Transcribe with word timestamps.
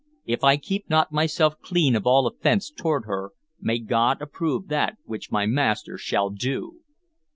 If 0.25 0.43
I 0.43 0.57
keep 0.57 0.89
not 0.89 1.11
myself 1.11 1.59
clean 1.61 1.95
of 1.95 2.07
all 2.07 2.25
offense 2.25 2.71
toward 2.71 3.05
her, 3.05 3.33
may 3.59 3.77
God 3.77 4.19
approve 4.19 4.67
that 4.67 4.97
which 5.05 5.31
my 5.31 5.45
master 5.45 5.95
shall 5.95 6.31
do!'" 6.31 6.79